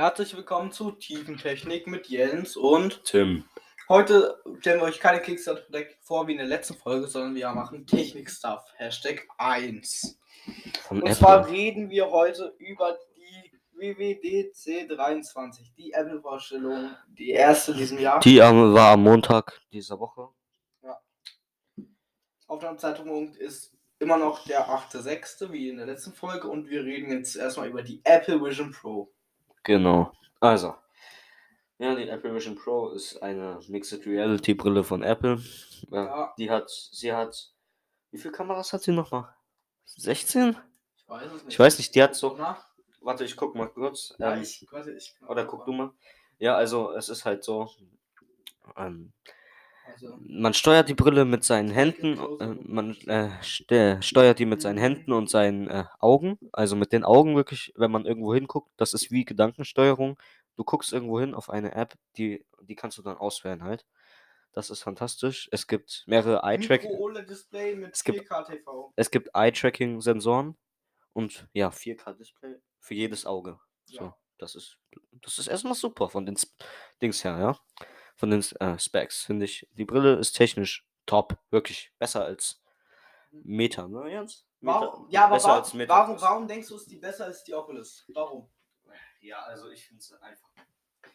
[0.00, 3.44] Herzlich willkommen zu Tiefentechnik mit Jens und Tim.
[3.86, 5.62] heute stellen wir euch keine Kickstarter
[6.00, 8.64] vor wie in der letzten Folge, sondern wir machen Technik-Stuff.
[8.76, 10.18] Hashtag 1.
[10.84, 11.16] Von Und Apple.
[11.18, 18.20] zwar reden wir heute über die WWDC23, die Apple-Vorstellung, die erste in diesem Jahr.
[18.20, 20.30] Die ähm, war am Montag dieser Woche.
[22.46, 27.36] Aufnahmezeitpunkt ist immer noch der 8.6., wie in der letzten Folge, und wir reden jetzt
[27.36, 29.12] erstmal über die Apple Vision Pro.
[29.62, 30.12] Genau.
[30.40, 30.74] Also.
[31.78, 35.40] Ja, die Apple Vision Pro ist eine Mixed Reality Brille von Apple.
[35.90, 36.34] Ja, Ja.
[36.38, 37.52] Die hat, sie hat,
[38.10, 39.34] wie viele Kameras hat sie nochmal?
[39.86, 40.56] 16?
[40.96, 41.52] Ich weiß es nicht.
[41.54, 42.62] Ich weiß nicht, die hat so, Na?
[43.00, 44.14] warte, ich guck mal kurz.
[44.18, 45.90] Ja, Ähm, ich, warte, ich oder guck du mal.
[46.38, 47.70] Ja, also es ist halt so,
[48.76, 49.12] ähm,
[49.92, 54.60] Also, man steuert die Brille mit seinen Händen, äh, man äh, ste- steuert die mit
[54.62, 58.70] seinen Händen und seinen äh, Augen, also mit den Augen wirklich, wenn man irgendwo hinguckt,
[58.76, 60.18] das ist wie Gedankensteuerung.
[60.56, 63.86] Du guckst irgendwo hin auf eine App, die, die kannst du dann auswählen halt.
[64.52, 65.48] Das ist fantastisch.
[65.52, 66.90] Es gibt mehrere Eye-Tracking,
[67.92, 68.92] Es gibt- 4K-TV.
[68.96, 70.56] es gibt Eye-Tracking-Sensoren
[71.12, 73.58] und ja, 4K-Display für jedes Auge.
[73.86, 74.16] So, Ja.
[74.38, 74.76] das ist,
[75.22, 76.36] das ist erstmal super von den
[77.00, 77.86] Dings her, ja.
[78.20, 79.66] Von den äh, Specs, finde ich.
[79.72, 81.38] Die Brille ist technisch top.
[81.50, 82.62] Wirklich besser als
[83.32, 84.44] Meta, ne, Jens?
[84.60, 87.24] Meta- Warum, ja, aber besser wa als Meta warum, warum denkst du, ist die besser
[87.24, 88.04] als die Oculus?
[88.12, 88.46] Warum?
[89.22, 90.50] Ja, also ich finde es einfach.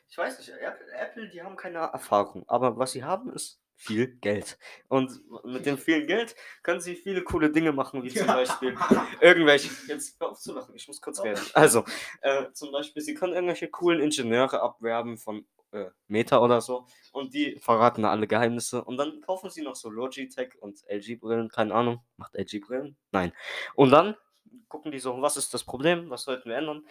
[0.10, 4.08] Ich weiß nicht, Apple, Apple, die haben keine Erfahrung, aber was sie haben, ist viel
[4.08, 4.58] Geld.
[4.88, 5.12] Und
[5.46, 8.76] mit dem vielen Geld können sie viele coole Dinge machen, wie zum Beispiel
[9.22, 9.70] irgendwelche.
[9.88, 11.42] Jetzt hör auf zu lachen, ich muss kurz reden.
[11.54, 11.84] Also,
[12.22, 17.34] äh, zum Beispiel, sie können irgendwelche coolen Ingenieure abwerben von äh, Meta oder so und
[17.34, 21.74] die verraten da alle Geheimnisse und dann kaufen sie noch so Logitech und LG-Brillen, keine
[21.74, 22.02] Ahnung.
[22.18, 22.96] Macht LG-Brillen?
[23.12, 23.34] Nein.
[23.76, 24.16] Und dann
[24.68, 26.86] gucken die so, was ist das Problem, was sollten wir ändern?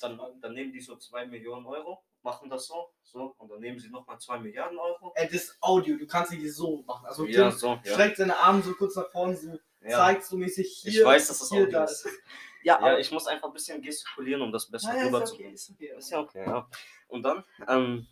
[0.00, 3.78] Dann, dann nehmen die so 2 Millionen Euro, machen das so, so, und dann nehmen
[3.78, 5.12] sie nochmal 2 Milliarden Euro.
[5.14, 7.06] Ey, das Audio, du kannst nicht so machen.
[7.06, 7.92] Also Ja, Tim so, ja.
[7.92, 9.96] streckt seine Arme so kurz nach vorne, so Ja.
[9.98, 10.92] zeigt so mäßig hier.
[10.92, 11.84] Ich weiß, dass das hier, Audio da.
[11.84, 12.06] ist.
[12.64, 15.06] Ja, Ja, aber ich muss einfach ein bisschen gestikulieren, um das besser Ja, ja, ist
[15.08, 15.46] rüberzubringen.
[15.52, 15.92] okay, ist okay.
[15.98, 16.68] Ist ja okay, ja.
[17.08, 18.06] Und dann, ähm,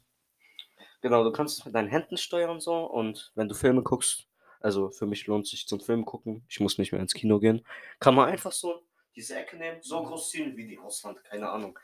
[1.00, 4.26] genau, du kannst es mit deinen Händen steuern so und wenn du Filme guckst,
[4.60, 7.64] also für mich lohnt sich zum Film gucken, ich muss nicht mehr ins Kino gehen,
[7.98, 8.82] kann man einfach so
[9.16, 11.78] diese Ecke nehmen, so groß ziehen wie die Auswand, keine Ahnung.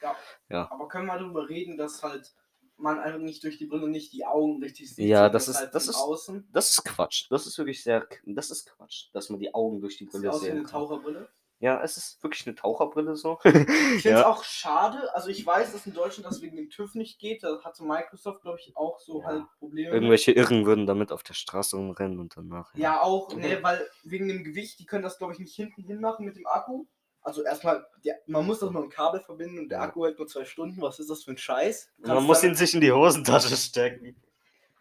[0.50, 2.33] Aber können wir darüber reden, dass halt
[2.78, 5.06] man einfach nicht durch die Brille nicht die Augen richtig sieht?
[5.09, 6.47] Ja, das ist- halt das ist- außen.
[6.53, 9.97] Das ist Quatsch, das ist wirklich sehr, das ist Quatsch, dass man die Augen durch
[9.97, 10.71] die Das sieht Brille aus wie eine kann.
[10.72, 11.28] Taucherbrille.
[11.58, 13.38] Ja, es ist wirklich eine Taucherbrille so.
[13.44, 14.26] Ich finde es Ja.
[14.28, 15.14] auch schade.
[15.14, 17.42] Also ich weiß, dass in Deutschland das wegen dem TÜV nicht geht.
[17.42, 19.26] Da hatte Microsoft, glaube ich, auch so Ja.
[19.28, 19.88] halt Probleme.
[19.88, 19.94] mit.
[19.94, 22.74] Irgendwelche Irren würden damit auf der Straße rumrennen und danach.
[22.74, 26.00] Ja, auch, ne, weil wegen dem Gewicht, die können das, glaube ich, nicht hinten hin
[26.00, 26.84] machen mit dem Akku.
[27.22, 29.84] Also erstmal, der, man muss das mit einem Kabel verbinden und der Ja.
[29.86, 30.80] Akku hält nur zwei Stunden.
[30.82, 31.90] Was ist das für ein Scheiß?
[31.98, 34.14] Man muss ihn sich in die Hosentasche stecken.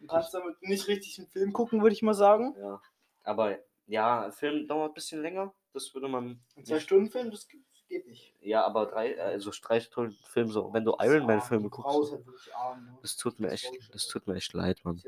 [0.02, 2.54] du kannst damit nicht richtig einen Film gucken, würde ich mal sagen.
[2.60, 2.82] Ja.
[3.24, 3.58] Aber
[3.88, 5.54] ja, Film dauert ein bisschen länger.
[5.76, 6.40] Das würde man.
[6.56, 7.62] Ein zwei Stunden Film, das geht-
[8.08, 8.34] nicht.
[8.42, 11.94] Ja, aber drei, also drei Stunden Film, so, wenn du Iron Man Filme guckst.
[11.94, 12.26] so, halt
[12.82, 12.98] ne?
[13.02, 15.02] Das tut mir echt, das tut mir echt leid, Mann.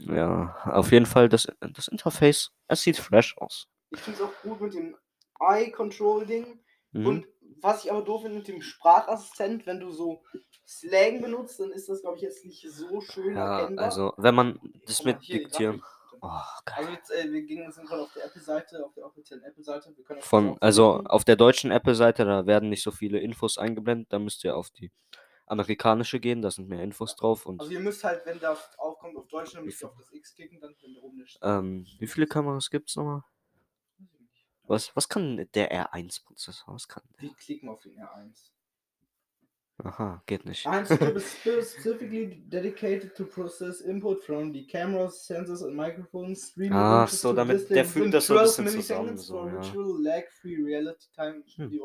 [0.00, 3.68] Ja, auf jeden Fall, das, das Interface, es sieht fresh aus.
[3.90, 4.96] Ich finde es auch gut mit dem
[5.38, 6.58] Eye-Control-Ding.
[6.92, 7.06] Mhm.
[7.06, 7.28] Und
[7.60, 10.24] was ich aber doof finde mit dem Sprachassistent, wenn du so
[10.66, 13.84] Slang benutzt, dann ist das, glaube ich, jetzt nicht so schön ja, erkennbar.
[13.84, 15.82] also, wenn man das mit diktieren.
[16.20, 16.28] Oh.
[16.64, 19.96] Also jetzt, äh, wir gingen jetzt gerade auf der Apple-Seite, auf der offiziellen Apple-Seite.
[19.96, 23.58] Wir können das Von, also auf der deutschen Apple-Seite, da werden nicht so viele Infos
[23.58, 24.90] eingeblendet, da müsst ihr auf die
[25.46, 29.16] amerikanische gehen, da sind mehr Infos drauf und Also ihr müsst halt, wenn das aufkommt
[29.16, 31.38] auf Deutsch, dann Wie müsst ihr auf das X klicken, dann wenn da oben ist.
[31.42, 33.22] ähm, wie viele Kameras gibt's nochmal?
[34.64, 36.74] Was, was kann der R1-Prozessor?
[36.74, 37.22] Was kann der?
[37.22, 38.50] Wir klicken auf den R1.
[39.84, 40.66] Aha, geht nicht.
[40.66, 46.48] Eins is specifically dedicated to process input from the cameras, sensors and microphones.
[46.48, 49.74] Streaming Ah, images so, damit- der fügt das so ein 12 bisschen zusammen, so, ja.
[51.56, 51.80] Hm.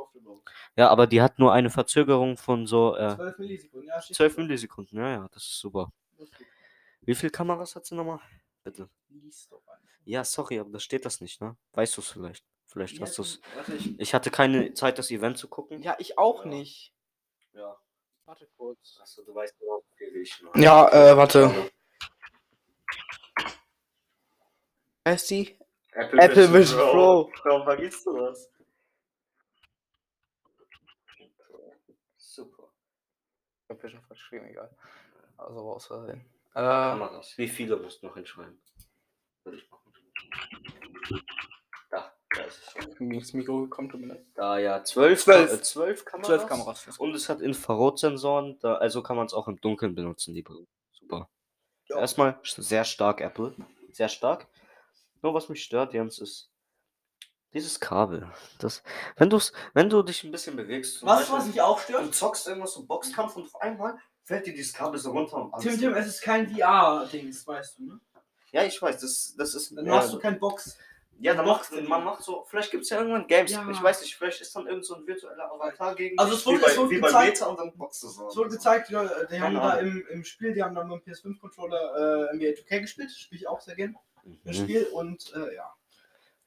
[0.77, 4.35] Ja, aber die hat nur eine Verzögerung von so äh, 12 Millisekunden, ja, steht 12
[4.35, 4.41] da.
[4.41, 4.97] Millisekunden.
[4.99, 5.91] Ja, ja, das ist super.
[7.01, 8.19] Wie viele Kameras hat sie nochmal?
[8.63, 8.89] Bitte.
[10.05, 11.55] Ja, sorry, aber da steht das nicht, ne?
[11.73, 12.45] Weißt du es vielleicht?
[12.67, 13.41] Vielleicht Ja, hast du es.
[13.97, 15.81] Ich hatte keine Zeit, das Event zu gucken.
[15.81, 16.51] ja, ich auch Ja.
[16.51, 16.93] nicht.
[17.53, 17.77] Ja.
[18.25, 18.99] Warte kurz.
[19.01, 20.41] Achso, du weißt überhaupt viel wie ich.
[20.41, 20.49] Ne?
[20.55, 21.71] Ja, äh, warte.
[25.03, 25.57] Wer ist die?
[25.93, 27.31] Apple Vision Pro.
[27.43, 28.49] Warum vergisst du das?
[32.17, 32.71] Super.
[33.63, 34.73] Ich hab schon verschrieben, egal.
[35.37, 36.25] Also raus Versehen.
[36.53, 36.61] Äh.
[37.37, 38.61] Wie viele musst du noch hinschreiben?
[39.43, 39.91] Würde ich machen.
[42.35, 44.25] Das Mikro leid.
[44.35, 45.53] Da ja, zwölf, Zwölf.
[45.53, 46.27] Äh, zwölf Kameras.
[46.27, 46.97] Zwölf Kameras.
[46.97, 50.67] Und es hat Infrarotsensoren, da, also kann man es auch im Dunkeln benutzen, die Brille.
[50.91, 51.29] Super.
[51.87, 51.99] Ja.
[51.99, 53.55] Erstmal sehr stark, Apple.
[53.91, 54.47] Sehr stark.
[55.21, 56.49] Nur was mich stört, Jens, ist
[57.53, 58.31] dieses Kabel.
[58.59, 58.81] Das,
[59.17, 62.15] wenn, du's, wenn du dich ein bisschen bewegst, Was, was Beispiel, mich auch du stört?
[62.15, 65.61] zockst irgendwas so Boxkampf und auf einmal fällt dir dieses Kabel so runter und.
[65.61, 67.99] Tim, Tim, es ist kein VR-Dings, weißt du, ne?
[68.53, 69.75] Ja, ich weiß, das, das ist.
[69.75, 70.77] Dann ja, machst du kein Box.
[71.21, 73.51] Ja, dann macht, man macht so, vielleicht gibt es ja irgendwann Games.
[73.51, 73.69] Ja.
[73.69, 76.57] Ich weiß nicht, vielleicht ist dann irgend so ein virtueller Avatar gegen Also es wurde-
[76.57, 78.27] wie bei, es wurde wie bei gezeigt- Meta und dann boxst du so.
[78.27, 81.05] Es wurde gezeigt, die, Leute, die haben da im, im Spiel, die haben da mit
[81.05, 83.11] dem PS5-Controller äh, NBA 2K gespielt.
[83.11, 83.95] Spiele ich auch sehr gerne.
[84.43, 84.63] Das Mhm.
[84.63, 85.73] Spiel und äh, ja.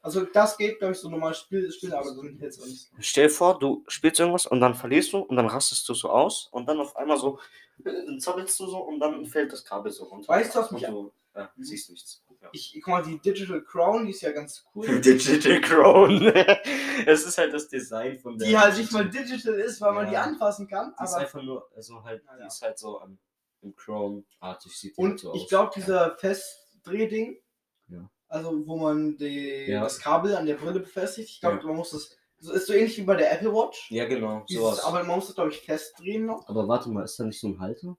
[0.03, 2.97] Also das geht, glaube ich, so normal Spiel, Spiel aber so jetzt auch nicht so.
[3.01, 6.11] Stell dir vor, du spielst irgendwas und dann verlierst du und dann rastest du so
[6.11, 7.39] aus und dann auf einmal so,
[7.85, 10.29] äh, dann zappelst du so und dann fällt das Kabel so runter.
[10.29, 11.65] Weißt du, was mich- du ja, Mhm.
[11.65, 12.23] siehst nichts.
[12.45, 12.51] Ja.
[12.53, 15.01] Ich, guck mal, die Digital Crown, die ist ja ganz cool.
[15.01, 16.23] Digital Crown.
[17.07, 18.47] es ist halt das Design von der.
[18.49, 20.23] die halt nicht mal digital ist, weil man die Ja.
[20.23, 20.95] anfassen kann.
[21.01, 22.47] Die ist einfach nur, also halt, Ja, die ja.
[22.47, 23.19] ist halt so am
[23.63, 27.41] im Crown-artig sieht die halt und so ich glaube, dieser Festdrehding,
[27.89, 28.11] Ja.
[28.29, 29.83] also wo man die, Ja.
[29.83, 31.63] das Kabel an der Brille befestigt, ich glaube, Ja.
[31.69, 32.15] man muss das.
[32.41, 33.91] So ist so ähnlich wie bei der Apple Watch.
[33.91, 34.85] Ja, genau, Dieses, sowas.
[34.85, 36.47] aber man muss das, glaube ich, festdrehen noch.
[36.47, 37.97] Aber warte mal, ist da nicht so ein Halter?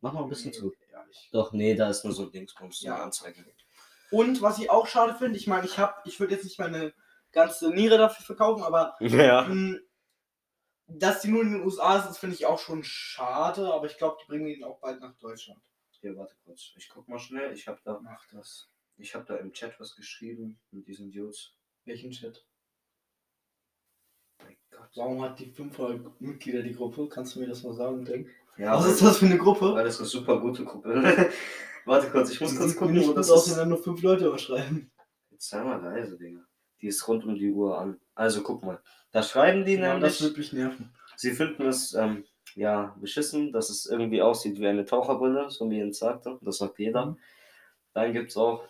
[0.00, 0.76] Mach mal ein bisschen zurück.
[1.10, 3.02] Ich- Doch, nee, da ist nur so ein Dingsbums, so Ja.
[3.02, 3.44] Anzeige.
[4.10, 6.92] Und was ich auch schade finde, ich meine, ich habe, ich würde jetzt nicht meine
[7.32, 9.42] ganze Niere dafür verkaufen, aber Ja.
[9.48, 9.78] mh,
[10.88, 14.16] dass die nur in den USA das finde ich auch schon schade, aber ich glaube,
[14.22, 15.60] die bringen ihn auch bald nach Deutschland.
[16.00, 16.72] Hier, warte kurz.
[16.76, 17.52] Ich guck mal schnell.
[17.52, 18.68] Ich habe da, Mach das.
[18.96, 21.54] ich habe da im Chat was geschrieben mit diesen Dudes.
[21.84, 22.44] Welchen Chat?
[24.42, 24.90] Mein Gott.
[24.96, 27.08] Warum hat die 500 Mitglieder die Gruppe?
[27.08, 28.28] Kannst du mir das mal sagen, Denk?
[28.60, 29.74] Ja, Was ist das für eine Gruppe?
[29.74, 30.92] Weil das eine super gute Gruppe.
[31.86, 33.50] warte kurz, ich muss Die kurz gucken, wo das ist.
[33.50, 34.90] wenn da nur fünf Leute überschreiben.
[35.30, 36.40] Jetzt sei mal leise, Digga.
[36.80, 37.98] Die ist rund um die Uhr an.
[38.14, 38.80] Also guck mal.
[39.12, 40.20] Da schreiben die Genau, das nämlich.
[40.20, 40.92] wird mich nerven.
[41.16, 42.24] Sie finden es ähm,
[42.54, 46.38] ja beschissen, dass es irgendwie aussieht wie eine Taucherbrille, so wie Jens sagte.
[46.42, 47.06] Das sagt jeder.
[47.06, 47.18] Mhm.
[47.92, 48.62] Dann gibt es auch,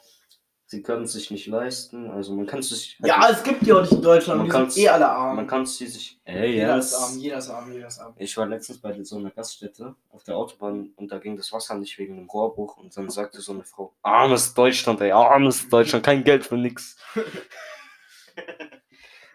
[0.72, 2.08] sie können es sich nicht leisten.
[2.10, 2.96] Also man kann es sich.
[3.02, 4.38] halt Ja, es gibt die auch nicht in Deutschland.
[4.38, 5.34] Man die kann's- sind eh alle arm.
[5.36, 6.18] man kann es sich.
[6.24, 6.86] Ey, jeder Jens.
[6.86, 8.14] ist arm, jeder ist arm, jeder ist arm.
[8.16, 11.74] Ich war letztens bei so einer Gaststätte auf der Autobahn und da ging das Wasser
[11.74, 16.04] nicht wegen dem Rohrbruch und dann sagte so eine Frau, armes Deutschland, ey, armes Deutschland,
[16.04, 16.96] kein Geld für nix.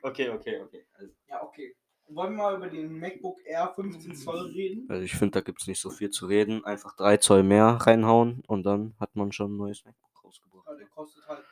[0.02, 0.86] okay, okay, okay.
[0.98, 1.76] Also, Ja, okay.
[2.08, 4.86] Wollen wir mal über den MacBook Air 15 Zoll reden?
[4.90, 6.64] also ich finde, da gibt es nicht so viel zu reden.
[6.64, 10.15] Einfach 3 Zoll mehr reinhauen und dann hat man schon ein neues MacBook
[10.96, 11.44] kostet halt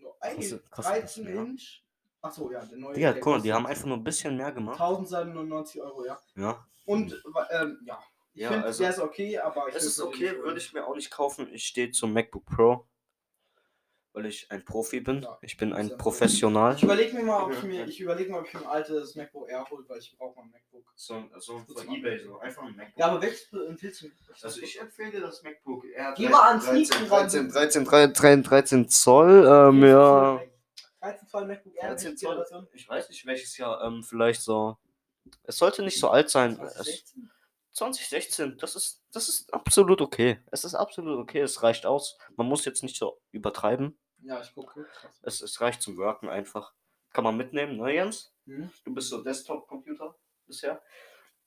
[0.00, 1.34] nur Kostet- kostet das 13 mehr?
[1.42, 1.82] Inch.
[2.22, 2.94] Achso, ja, der neue.
[2.94, 4.78] Digga, guck mal, die haben einfach nur ein bisschen mehr gemacht.
[4.80, 6.18] 1099 Euro, ja.
[6.36, 6.66] Ja.
[6.84, 7.12] Und,
[7.50, 7.98] ähm, ja.
[8.32, 10.86] Ich Ja, finde, also- der ist okay, aber ich Es ist okay, würde ich mir
[10.86, 11.48] auch nicht kaufen.
[11.52, 12.86] Ich stehe zum MacBook Pro,
[14.12, 15.22] weil ich ein Profi bin.
[15.22, 16.74] Ja, Ich bin ein Professional.
[16.74, 19.14] Ich überlege mir mal, ob ich mir, ich überlege mal, ob ich mir ein altes
[19.14, 20.84] MacBook Air hole, weil ich brauche mal ein MacBook.
[20.96, 22.98] So, so Das von Ebay, so einfach ein MacBook.
[22.98, 24.08] Ja, aber welches empfiehlst du?
[24.42, 26.14] Also ich empfehle das MacBook Air.
[26.16, 27.22] Geh mal ans 13, Mikro ran.
[27.28, 30.42] 13, 13, 13, 13 Zoll, ähm, ja.
[31.00, 32.68] 13 Zoll MacBook Air, 13 welche Zoll.
[32.72, 34.76] Ich weiß nicht welches Jahr, ähm, vielleicht so.
[35.44, 36.52] Es sollte nicht so alt sein.
[36.60, 37.30] Es, 2016?
[37.72, 40.40] 2016, das ist, das ist absolut okay.
[40.50, 42.18] Es ist absolut okay, es reicht aus.
[42.36, 43.98] Man muss jetzt nicht so übertreiben.
[44.22, 44.86] Ja, ich gucke.
[45.22, 46.74] Es, es reicht zum Worken einfach.
[47.12, 48.32] Kann man mitnehmen, ne Jens?
[48.46, 48.70] Hm?
[48.84, 50.14] Du bist so Desktop-Computer
[50.46, 50.82] bisher.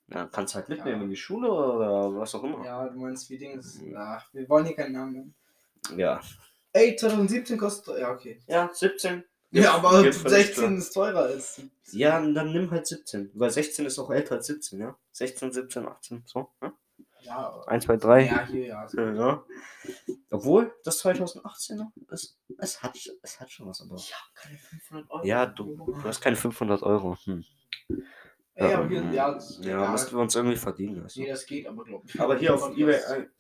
[0.07, 1.03] Ja, kannst halt mitnehmen Ja.
[1.03, 2.65] in die Schule oder was auch immer.
[2.65, 3.79] Ja, du meinst wie Dings.
[3.95, 5.35] Ach, wir wollen hier keinen Namen nennen.
[5.97, 6.21] Ja,
[6.75, 7.99] Ey, 2017 kostet.
[7.99, 8.41] Ja, okay.
[8.47, 9.23] ja 17.
[9.53, 10.77] Ja, aber Geht völlig 16 klar.
[10.77, 11.61] ist teurer als.
[11.91, 13.31] Ja, dann nimm halt 17.
[13.35, 14.97] Weil 16 ist auch älter als 17, ja?
[15.11, 16.49] 16, 17, 18, so.
[16.59, 16.73] Ne?
[17.21, 17.67] Ja, aber.
[17.67, 18.25] 1, 2, 3.
[18.25, 18.87] Ja, hier, ja.
[18.95, 19.45] Ja.
[20.31, 23.95] Obwohl, das 2018er, es, es, hat, es hat schon was, aber.
[23.95, 25.25] Ich habe keine 500 Euro.
[25.25, 27.17] Ja, du, du hast keine 500 Euro.
[27.25, 27.43] Hm.
[28.55, 31.03] Ey, aber hier, ja, ja, müssten wir uns irgendwie verdienen.
[31.03, 32.19] Weißt Nee, das geht, aber glaub ich.
[32.19, 32.75] Aber hier auf.
[32.75, 32.99] Ebay,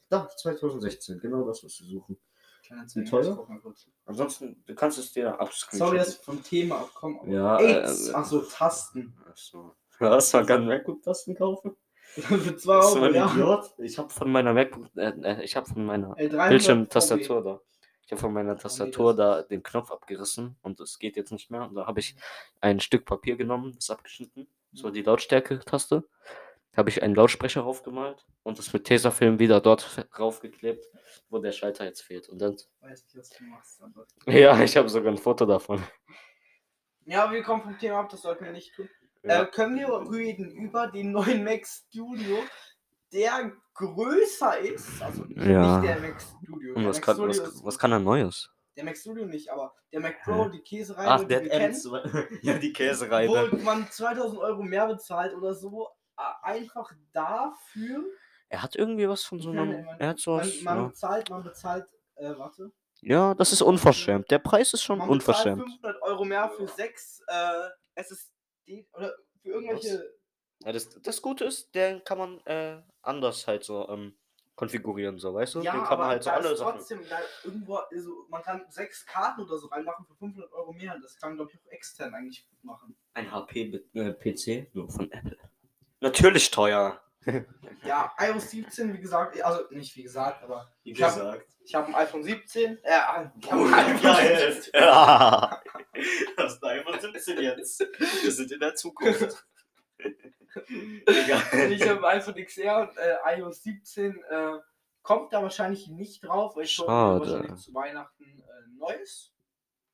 [0.09, 2.17] da, 2016, genau das, was wir suchen.
[2.65, 3.47] Kleiner Zeiger, teuer?
[3.49, 3.73] ich mal.
[4.05, 5.85] Ansonsten, du kannst es dir abscreenen.
[5.85, 7.19] Sorry, dass wir vom Thema abkommen.
[7.19, 9.13] Aber Ja, äh, ach so, Tasten.
[9.29, 9.75] Achso.
[9.99, 11.75] Was, man kann MacBook-Tasten kaufen?
[12.15, 13.31] Für 2 Bist du Euro, ein ja.
[13.31, 13.73] Idiot?
[13.79, 17.59] Ich habe von meiner MacBook, äh, äh, ich habe von meiner Ey, 300 Bildschirmtastatur da.
[18.05, 21.49] Ich habe von meiner Tastatur das- da den Knopf abgerissen und es geht jetzt nicht
[21.49, 21.63] mehr.
[21.67, 22.15] Und da habe ich
[22.61, 24.47] ein Stück Papier genommen, das abgeschnitten.
[24.71, 26.03] Das war die Lautstärke-Taste.
[26.73, 30.83] Da habe ich einen Lautsprecher raufgemalt und das mit Tesafilm wieder dort raufgeklebt,
[31.29, 32.27] wo der Schalter jetzt fehlt.
[32.29, 32.53] Und dann.
[32.53, 33.81] Ich weiß nicht, was du machst.
[33.81, 34.05] Aber...
[34.33, 35.83] Ja, ich habe sogar ein Foto davon.
[37.05, 38.89] Ja, wir kommen vom Thema ab, das sollten wir nicht tun.
[39.23, 39.43] Ja.
[39.43, 42.37] Äh, können wir reden über den neuen Mac Studio,
[43.11, 45.01] der größer ist?
[45.01, 45.79] Also nicht, Ja.
[45.79, 46.73] nicht der Mac Studio.
[46.75, 48.49] Und Der was Mac kann, Studio was, was kann er Neues?
[48.75, 50.49] der Mac Studio nicht, aber der Mac Pro, Hä?
[50.51, 52.27] die Käsereibe, Ach, der wir hat kennen, M2.
[52.41, 53.51] ja, die Käsereibe.
[53.51, 55.89] wo man 2000 Euro mehr bezahlt oder so,
[56.41, 58.03] einfach dafür.
[58.49, 59.83] Er hat irgendwie was von so einem.
[59.85, 60.61] man, Er hat sowas.
[60.61, 60.87] man, man ja.
[60.89, 62.71] bezahlt, man bezahlt, äh, warte.
[63.01, 64.29] ja, das ist unverschämt.
[64.31, 65.57] Der Preis ist schon Man unverschämt.
[65.63, 70.13] bezahlt 500 Euro mehr für sechs äh, SSD oder für irgendwelche.
[70.63, 74.17] Ja, das, das Gute ist, den kann man äh, anders halt so ähm,
[74.55, 75.61] konfigurieren, so, weißt du?
[75.61, 76.77] Ja, den kann aber man halt so da alle ist Sachen.
[76.77, 80.97] trotzdem da irgendwo, also man kann sechs Karten oder so reinmachen für 500 Euro mehr.
[81.01, 82.95] Das kann glaube ich auch extern eigentlich gut machen.
[83.15, 85.37] Ein HP-PC, nur von Apple.
[86.03, 86.99] Natürlich teuer.
[87.85, 91.45] Ja, iOS 17, wie gesagt, also nicht wie gesagt, aber Wie Ich hab- gesagt.
[91.65, 92.77] ich habe ein iPhone 17.
[92.81, 94.53] Äh, ich hab Oh, ein iPhone geil.
[94.53, 94.71] 17.
[94.73, 95.61] Ja.
[96.37, 97.79] Das ist iPhone 17 jetzt.
[98.21, 99.45] Wir sind in der Zukunft.
[99.97, 101.71] Egal.
[101.71, 104.51] ich habe ein iPhone XR und äh, iOS 17 äh,
[105.01, 109.33] kommt da wahrscheinlich nicht drauf, weil ich wahrscheinlich zu Weihnachten äh, neues.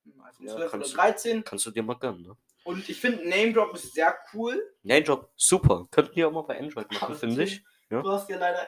[0.05, 1.43] Ein iPhone Ja, 12 oder kannst du- 13.
[1.43, 2.37] Kannst du dir mal gönnen, ne?
[2.63, 4.61] Und ich finde Name Drop ist sehr cool.
[4.83, 5.87] Name Drop, super.
[5.91, 7.63] Könnten die auch mal bei Android machen, finde ich.
[7.89, 8.01] Ja.
[8.01, 8.67] Du hast ja leider.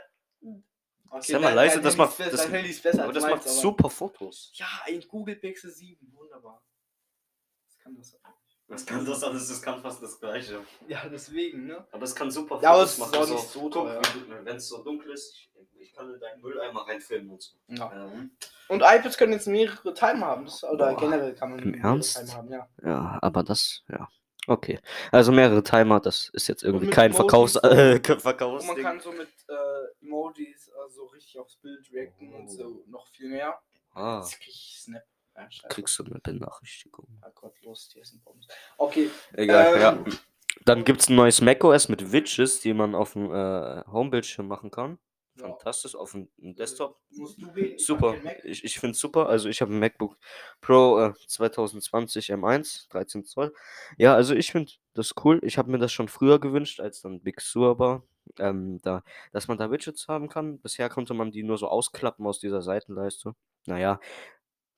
[1.14, 3.46] Okay, Sei mal leise, das macht- das- dein Handy ist besser Aber das meins, macht
[3.48, 4.52] aber- super Fotos.
[4.56, 6.64] Ja, ein Google Pixel 7, wunderbar.
[7.68, 8.18] Das kann das.
[8.72, 10.60] Das kann das alles, das kann fast das Gleiche.
[10.88, 11.86] Ja, deswegen, ne?
[11.92, 13.34] Aber es kann super Ja, aber Fotos es ist auch machen.
[13.34, 14.01] nicht so teuer.
[14.44, 17.58] Wenn es so dunkel ist, ich, ich kann in deinen Mülleimer reinfilmen und so.
[17.68, 17.92] Ja.
[17.94, 18.32] Ähm,
[18.70, 20.46] Und iPads können jetzt mehrere Timer haben.
[20.46, 22.18] Das, oder Boah, generell kann man im mehrere Ernst?
[22.18, 22.68] Timer haben, ja.
[22.84, 24.08] ja, aber das, ja.
[24.48, 24.80] Okay.
[25.12, 27.60] Also mehrere Timer, das ist jetzt irgendwie kein Emojis Verkaufs so.
[27.62, 32.84] äh, Und man kann so mit äh, Emojis also richtig aufs Bild reacten und so
[32.88, 33.60] noch viel mehr.
[33.94, 35.04] Ah, Das krieg ich Snap.
[35.36, 37.08] Ja, kriegst du eine Benachrichtigung.
[37.22, 38.48] Ah Gott, los, hier ein Pommes.
[38.78, 40.04] Okay, Egal, Ähm, ja.
[40.66, 44.70] Dann gibt es ein neues macOS mit Widgets, die man auf dem äh, Homebildschirm machen
[44.70, 45.00] kann.
[45.36, 45.48] Ja.
[45.48, 47.00] Fantastisch, auf dem dem Desktop.
[47.78, 48.16] Super.
[48.44, 49.30] Ich, ich finde es super.
[49.30, 50.18] Also ich habe ein MacBook
[50.60, 53.54] Pro äh, 2020 M1, 13 Zoll.
[53.98, 55.40] Ja, also ich finde das cool.
[55.44, 58.04] Ich habe mir das schon früher gewünscht, als dann Big Sur war.
[58.38, 60.60] Ähm, da, dass man da Widgets haben kann.
[60.60, 63.34] Bisher konnte man die nur so ausklappen aus dieser Seitenleiste.
[63.66, 64.00] Naja,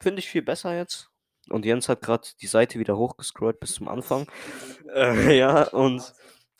[0.03, 1.09] finde ich viel besser jetzt.
[1.49, 4.27] Und Jens hat gerade die Seite wieder hochgescrollt bis zum Anfang.
[4.93, 6.13] Äh, ja, und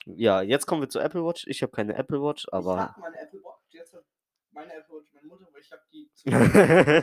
[0.05, 1.45] ja, jetzt kommen wir zur Apple Watch.
[1.47, 2.77] Ich habe keine Apple Watch, Ich aber.
[2.79, 4.03] hab meine Apple Watch, jetzt hat
[4.51, 6.09] meine Apple Watch meine Mutter, weil ich habe die.
[6.25, 6.31] in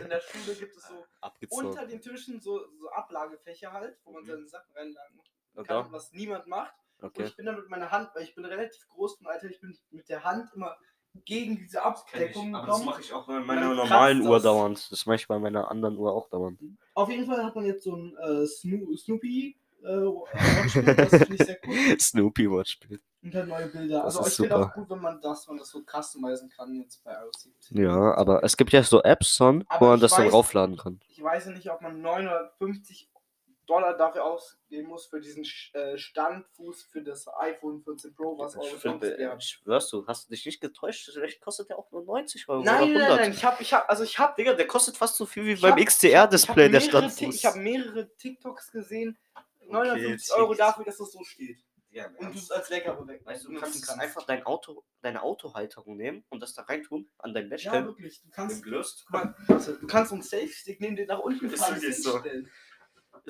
[0.09, 1.69] der Schule gibt es so Abgezogen.
[1.69, 5.21] unter den Tischen so, so Ablagefächer halt, wo man seine Sachen reinlagen
[5.55, 5.93] kann, Oder?
[5.93, 6.75] was niemand macht.
[6.99, 7.25] Und Okay.
[7.25, 9.79] ich bin dann mit meiner Hand, weil ich bin relativ groß vom Alter, ich bin
[9.91, 10.77] mit der Hand immer
[11.25, 14.43] gegen diese Abdeckung aber das mache ich auch bei dann meiner kratzt normalen Uhr das.
[14.45, 14.93] dauernd.
[14.93, 16.59] Das mache ich bei meiner anderen Uhr auch dauernd.
[16.95, 21.35] Auf jeden Fall hat man jetzt so ein äh, Snoo Snoopy äh, Watchbild, das finde
[21.35, 21.75] ich sehr cool.
[22.01, 23.01] Snoopy Watchbild.
[23.23, 24.03] Und hat neue Bilder.
[24.03, 26.75] Das Also ist ich finde auch gut, wenn man das, man das so customizen kann
[26.75, 27.83] jetzt bei iOS 17.
[27.83, 30.77] Ja, aber es gibt ja so Apps Aber wo man ich das dann weiß- raufladen
[30.77, 31.01] kann.
[31.09, 33.10] Ich weiß ja nicht, ob man 950
[33.71, 39.01] Dollar dafür ausgeben muss für diesen äh, Standfuß für das iPhone 14 Pro, was Chance
[39.01, 39.41] wäre.
[39.41, 41.09] schwörst du, hast du dich nicht getäuscht?
[41.13, 43.09] Vielleicht kostet der auch nur 90 Euro Nein, oder nein, 100.
[43.09, 45.45] nein, nein, ich habe, ich habe, also ich habe, Digga, der kostet fast so viel
[45.47, 47.35] wie Ich beim hab- XDR-Display, der Standfuß.
[47.35, 49.17] ich habe mehrere TikToks gesehen,
[49.69, 51.59] 950 Okay, Euro dafür, dass das so steht.
[51.93, 54.85] Ja, Und du es als Leckerbe weg Weißt du, du nutzen kannst einfach dein Auto,
[55.03, 57.85] deine Autohalterung nehmen und das da reintun an dein Ja, Bäschchen.
[57.85, 58.21] wirklich.
[58.23, 61.81] Du Ja, kannst, guck mal, warte, du kannst einen Safe-Stick nehmen, den nach unten fallen,
[61.81, 62.13] so.
[62.13, 62.51] hinstellen.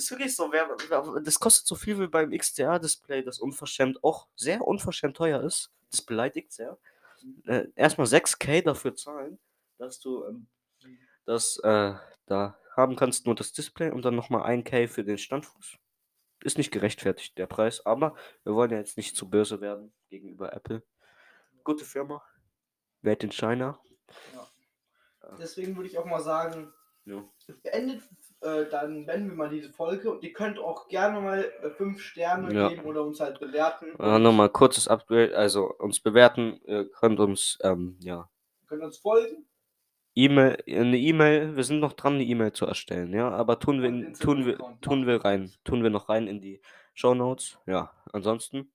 [0.00, 4.28] Ist wirklich so, wer, wer, das kostet so viel wie beim XDR-Display, das unverschämt auch
[4.34, 5.70] sehr unverschämt teuer ist.
[5.90, 6.78] Das beleidigt sehr.
[7.44, 9.38] Äh, erstmal 6K dafür zahlen,
[9.76, 10.46] dass du ähm,
[11.26, 15.76] das äh, da haben kannst, nur das Display und dann nochmal 1K für den Standfuß.
[16.44, 20.54] Ist nicht gerechtfertigt, der Preis, aber wir wollen ja jetzt nicht zu böse werden gegenüber
[20.54, 20.82] Apple.
[21.62, 22.22] Gute Firma.
[23.02, 23.78] Made in China.
[25.38, 26.72] Deswegen würde ich auch mal sagen,
[27.04, 27.22] Ja.
[27.62, 28.02] beendet,
[28.42, 32.00] äh, dann beenden wir mal diese Folge und ihr könnt auch gerne mal äh, fünf
[32.00, 32.68] Sterne Ja.
[32.68, 33.86] geben oder uns halt bewerten.
[33.98, 38.28] Äh, Nochmal kurzes Upgrade, also uns bewerten, ihr könnt uns, ähm, ja,
[38.62, 39.46] Ihr könnt uns folgen.
[40.14, 43.88] E-Mail, eine E-Mail, wir sind noch dran, eine E-Mail zu erstellen, ja, aber tun wir,
[43.88, 46.60] in, tun wir, tun wir rein, tun wir noch rein in die
[46.94, 48.72] Show Notes, ja, ansonsten,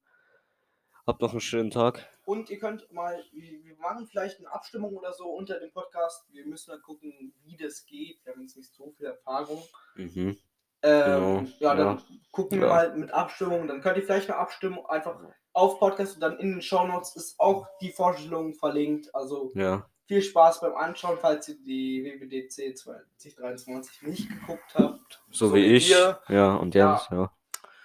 [1.08, 5.14] habt noch einen schönen Tag, Und ihr könnt mal, wir, machen vielleicht eine Abstimmung oder
[5.14, 6.26] so unter dem Podcast.
[6.32, 8.24] Wir müssen dann gucken, wie das geht.
[8.26, 9.64] Wir haben jetzt nicht so viel Erfahrung.
[9.96, 10.38] mhm.
[10.82, 12.04] Ähm, Genau, ja, dann ja.
[12.32, 12.74] gucken wir Ja.
[12.74, 13.68] mal mit Abstimmung.
[13.68, 15.20] Dann könnt ihr vielleicht eine Abstimmung einfach
[15.54, 19.14] auf Podcast und dann in den Show Notes ist auch die Vorstellung verlinkt.
[19.16, 25.24] Also ja, viel Spaß beim Anschauen, falls ihr die WWDC 2023 nicht geguckt habt.
[25.32, 26.20] so, So wie wie ich, wir.
[26.28, 26.92] ja, und Ja.
[26.94, 27.32] Jens, ja,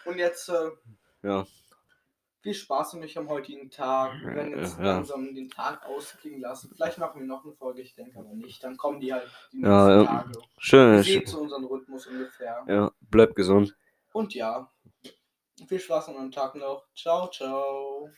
[0.05, 0.71] Und jetzt äh,
[1.23, 1.47] ja,
[2.43, 4.15] Viel Spaß mit euch am heutigen Tag.
[4.23, 4.85] Wir werden jetzt Ja.
[4.95, 6.73] langsam den Tag ausklingen lassen.
[6.75, 8.65] Vielleicht machen wir noch eine Folge, ich denke aber nicht.
[8.65, 10.05] Dann kommen die halt die nächsten Ja, ja.
[10.05, 10.33] Tage.
[10.59, 11.05] Schön.
[11.05, 11.27] schön.
[11.27, 12.65] zu unserem Rhythmus ungefähr.
[12.67, 13.77] Ja, bleib gesund.
[14.13, 14.73] Und ja,
[15.69, 16.87] viel Spaß an eurem Tag noch.
[16.95, 18.09] Ciao, ciao.